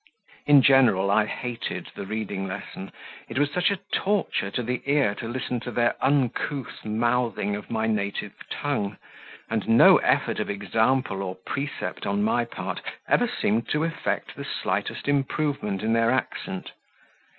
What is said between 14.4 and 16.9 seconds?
slightest improvement in their accent.